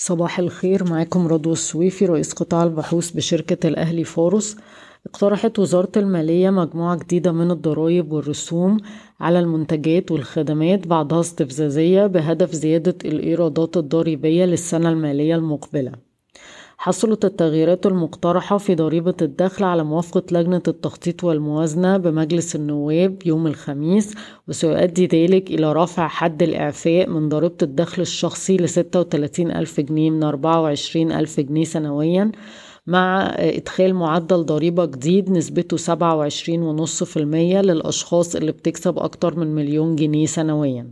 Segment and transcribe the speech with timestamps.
[0.00, 4.56] صباح الخير معاكم رضوى السويفي رئيس قطاع البحوث بشركة الأهلي فاروس.
[5.06, 8.76] اقترحت وزارة المالية مجموعة جديدة من الضرائب والرسوم
[9.20, 16.07] على المنتجات والخدمات بعضها استفزازية بهدف زيادة الإيرادات الضريبية للسنة المالية المقبلة.
[16.80, 24.14] حصلت التغييرات المقترحة في ضريبة الدخل على موافقة لجنة التخطيط والموازنة بمجلس النواب يوم الخميس
[24.48, 30.22] وسيؤدي ذلك إلى رفع حد الإعفاء من ضريبة الدخل الشخصي لستة وتلاتين ألف جنيه من
[30.22, 32.32] أربعة وعشرين ألف جنيه سنويا
[32.86, 39.36] مع إدخال معدل ضريبة جديد نسبته سبعة وعشرين ونص في المية للأشخاص اللي بتكسب أكتر
[39.38, 40.90] من مليون جنيه سنويا.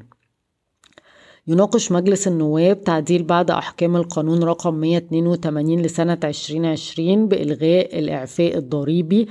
[1.49, 9.29] يناقش مجلس النواب تعديل بعد أحكام القانون رقم 182 لسنة 2020 بإلغاء الإعفاء الضريبي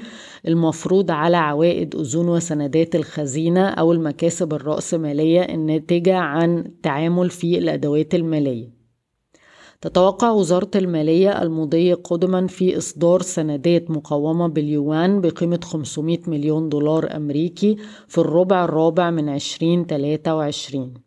[0.48, 8.70] المفروض على عوائد أذون وسندات الخزينة أو المكاسب الرأسمالية الناتجة عن التعامل في الأدوات المالية.
[9.82, 17.78] تتوقع وزارة المالية المضي قدما في إصدار سندات مقومة باليوان بقيمة 500 مليون دولار أمريكي
[18.08, 21.05] في الربع الرابع من 2023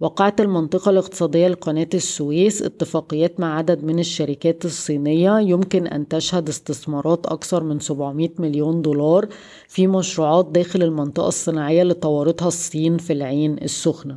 [0.00, 7.26] وقعت المنطقة الاقتصادية لقناة السويس اتفاقيات مع عدد من الشركات الصينية يمكن أن تشهد استثمارات
[7.26, 9.28] أكثر من 700 مليون دولار
[9.68, 14.16] في مشروعات داخل المنطقة الصناعية اللي طورتها الصين في العين السخنة.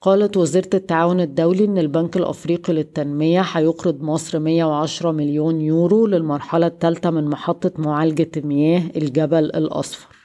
[0.00, 7.10] قالت وزيرة التعاون الدولي إن البنك الأفريقي للتنمية هيقرض مصر 110 مليون يورو للمرحلة الثالثة
[7.10, 10.15] من محطة معالجة مياه الجبل الأصفر.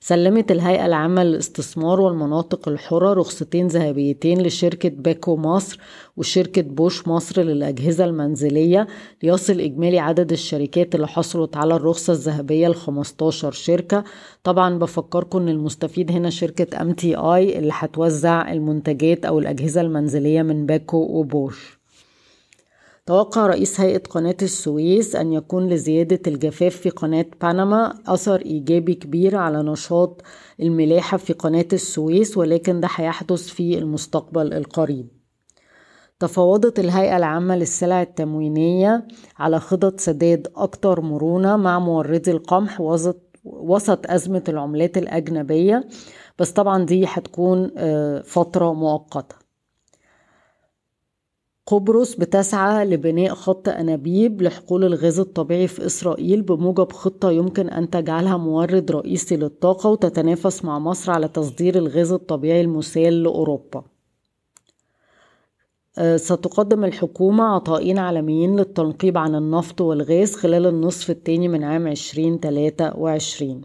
[0.00, 5.78] سلمت الهيئة العامة للاستثمار والمناطق الحرة رخصتين ذهبيتين لشركة باكو مصر
[6.16, 8.86] وشركة بوش مصر للأجهزة المنزلية
[9.22, 14.04] ليصل إجمالي عدد الشركات اللي حصلت على الرخصة الذهبية ل 15 شركة.
[14.44, 20.96] طبعا بفكركم إن المستفيد هنا شركة MTI اللي هتوزع المنتجات أو الأجهزة المنزلية من بيكو
[20.96, 21.75] وبوش.
[23.06, 29.36] توقع رئيس هيئة قناة السويس أن يكون لزيادة الجفاف في قناة بنما أثر إيجابي كبير
[29.36, 30.22] على نشاط
[30.60, 35.08] الملاحة في قناة السويس ولكن ده هيحدث في المستقبل القريب.
[36.20, 39.06] تفاوضت الهيئة العامة للسلع التموينية
[39.38, 42.80] على خطط سداد أكثر مرونة مع موردي القمح
[43.44, 45.88] وسط أزمة العملات الأجنبية
[46.38, 49.45] بس طبعا دي هتكون آه، فترة مؤقتة.
[51.66, 58.36] قبرص بتسعى لبناء خط أنابيب لحقول الغاز الطبيعي في إسرائيل بموجب خطة يمكن أن تجعلها
[58.36, 63.84] مورد رئيسي للطاقة وتتنافس مع مصر على تصدير الغاز الطبيعي المسال لأوروبا.
[65.98, 73.62] آه، ستقدم الحكومة عطائين عالميين للتنقيب عن النفط والغاز خلال النصف الثاني من عام 2023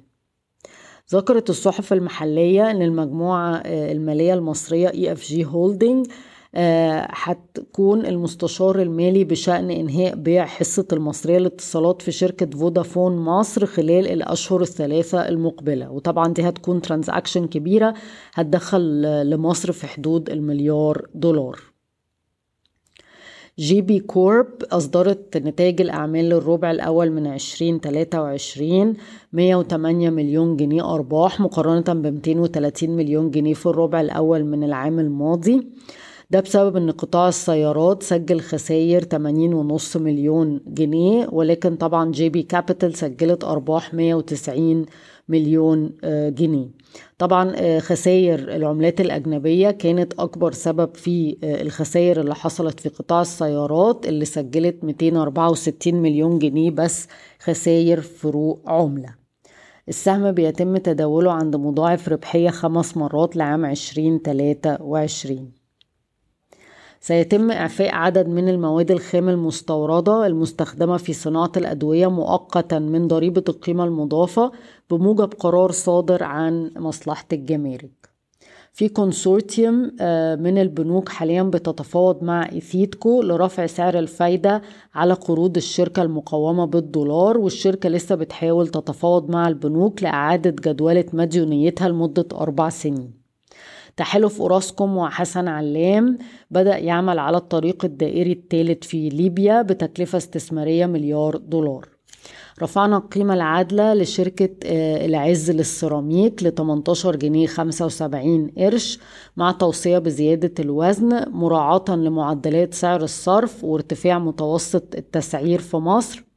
[1.11, 6.11] ذكرت الصحف المحلية أن المجموعة آه، المالية المصرية EFG Holding
[6.55, 14.61] هتكون المستشار المالي بشأن إنهاء بيع حصة المصرية للاتصالات في شركة فودافون مصر خلال الأشهر
[14.61, 15.91] الثلاثة المقبلة.
[15.91, 17.93] وطبعا دي هتكون transaction كبيرة
[18.33, 21.59] هتدخل لمصر في حدود المليار دولار.
[23.59, 28.93] GB Corp أصدرت نتائج الأعمال للربع الأول من 2023
[29.33, 35.67] 108 مليون جنيه أرباح مقارنة ب 230 مليون جنيه في الربع الأول من العام الماضي.
[36.31, 43.43] ده بسبب إن قطاع السيارات سجل خسائر 80.5 مليون جنيه ولكن طبعا GB Capital سجلت
[43.43, 44.85] أرباح 190
[45.29, 46.67] مليون آه، جنيه.
[47.17, 53.21] طبعا آه، خسائر العملات الأجنبية كانت أكبر سبب في آه، الخسائر اللي حصلت في قطاع
[53.21, 57.07] السيارات اللي سجلت 264 مليون جنيه بس
[57.39, 59.15] خسائر فروق عملة.
[59.89, 65.60] السهم بيتم تداوله عند مضاعف ربحية خمس مرات لعام 2023
[67.03, 73.83] سيتم إعفاء عدد من المواد الخام المستوردة المستخدمة في صناعة الأدوية مؤقتا من ضريبة القيمة
[73.83, 74.51] المضافة
[74.89, 77.91] بموجب قرار صادر عن مصلحة الجمارك.
[78.73, 84.61] في كونسورتيوم آه، من البنوك حاليا بتتفاوض مع إيثيتكو لرفع سعر الفايدة
[84.93, 92.25] على قروض الشركة المقومة بالدولار والشركة لسه بتحاول تتفاوض مع البنوك لإعادة جدولة مديونيتها لمدة
[92.33, 93.20] أربع سنين.
[94.01, 96.17] تحالف أوراسكوم وحسن علام
[96.51, 101.87] بدأ يعمل على الطريق الدائري الثالث في ليبيا بتكلفة استثمارية مليار دولار.
[102.61, 108.99] رفعنا القيمة العادلة لشركة آه، العز للسيراميك ل 18 جنيه 75 قرش
[109.37, 116.30] مع توصية بزيادة الوزن مراعاة لمعدلات سعر الصرف وارتفاع متوسط التسعير في مصر.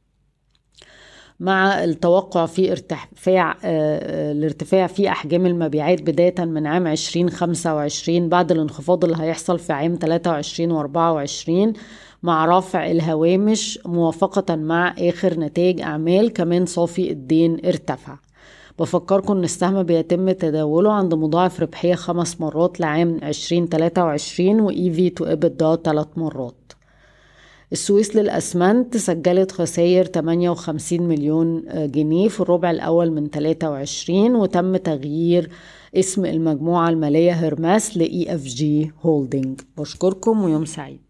[1.39, 9.17] مع التوقع في ارتفاع الارتفاع في أحجام المبيعات بداية من عام 2025 بعد الانخفاض اللي
[9.19, 11.73] هيحصل في عام 23 و 24
[12.23, 18.17] مع رفع الهوامش موافقة مع آخر نتائج أعمال كمان صافي الدين ارتفع.
[18.79, 25.25] بفكركم إن السهم بيتم تداوله عند مضاعف ربحية خمس مرات لعام 2023 و EV to
[25.25, 26.64] EBITDA ثلاث مرات.
[27.71, 35.49] السويس للأسمنت سجلت خسائر 58 مليون جنيه في الربع الأول من 23 وتم تغيير
[35.95, 41.04] اسم المجموعة المالية هيرميس ل EFG Holding بشكركم ويوم سعيد.